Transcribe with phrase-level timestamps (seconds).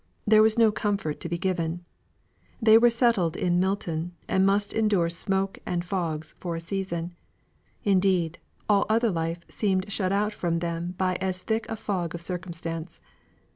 [0.25, 1.85] There was no comfort to be given.
[2.59, 7.13] They were settled in Milton, and must endure smoke and fogs for a season;
[7.83, 12.21] indeed, all other life seemed shut out from them by as thick a fog of
[12.23, 12.99] circumstance.